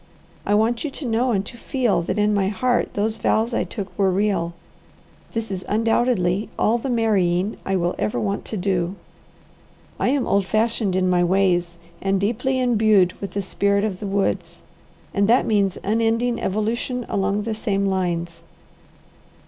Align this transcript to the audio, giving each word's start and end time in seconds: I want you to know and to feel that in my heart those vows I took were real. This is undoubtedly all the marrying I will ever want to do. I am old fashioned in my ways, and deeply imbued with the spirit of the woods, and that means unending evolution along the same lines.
I 0.47 0.55
want 0.55 0.83
you 0.83 0.89
to 0.89 1.05
know 1.05 1.31
and 1.31 1.45
to 1.45 1.55
feel 1.55 2.01
that 2.01 2.17
in 2.17 2.33
my 2.33 2.47
heart 2.47 2.95
those 2.95 3.19
vows 3.19 3.53
I 3.53 3.63
took 3.63 3.95
were 3.99 4.09
real. 4.09 4.55
This 5.33 5.51
is 5.51 5.63
undoubtedly 5.69 6.49
all 6.57 6.79
the 6.79 6.89
marrying 6.89 7.57
I 7.67 7.75
will 7.75 7.93
ever 7.99 8.19
want 8.19 8.43
to 8.45 8.57
do. 8.57 8.95
I 9.99 10.09
am 10.09 10.25
old 10.25 10.47
fashioned 10.47 10.95
in 10.95 11.07
my 11.07 11.23
ways, 11.23 11.77
and 12.01 12.19
deeply 12.19 12.59
imbued 12.59 13.13
with 13.21 13.33
the 13.33 13.43
spirit 13.43 13.83
of 13.83 13.99
the 13.99 14.07
woods, 14.07 14.63
and 15.13 15.27
that 15.29 15.45
means 15.45 15.77
unending 15.83 16.41
evolution 16.41 17.05
along 17.07 17.43
the 17.43 17.53
same 17.53 17.85
lines. 17.85 18.41